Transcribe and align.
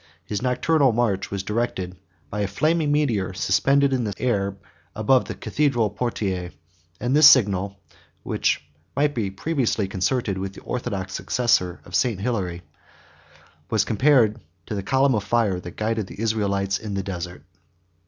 His 0.25 0.41
nocturnal 0.41 0.93
march 0.93 1.29
was 1.29 1.43
directed 1.43 1.95
by 2.31 2.39
a 2.39 2.47
flaming 2.47 2.91
meteor, 2.91 3.35
suspended 3.35 3.93
in 3.93 4.03
the 4.03 4.15
air 4.17 4.57
above 4.95 5.25
the 5.25 5.35
cathedral 5.35 5.85
of 5.85 5.95
Poitiers; 5.95 6.53
and 6.99 7.15
this 7.15 7.27
signal, 7.27 7.79
which 8.23 8.63
might 8.95 9.13
be 9.13 9.29
previously 9.29 9.87
concerted 9.87 10.39
with 10.39 10.53
the 10.53 10.61
orthodox 10.61 11.13
successor 11.13 11.81
of 11.85 11.93
St. 11.93 12.19
Hilary, 12.19 12.63
was 13.69 13.85
compared 13.85 14.41
to 14.65 14.73
the 14.73 14.81
column 14.81 15.13
of 15.13 15.23
fire 15.23 15.59
that 15.59 15.75
guided 15.77 16.07
the 16.07 16.19
Israelites 16.19 16.79
in 16.79 16.95
the 16.95 17.03
desert. 17.03 17.43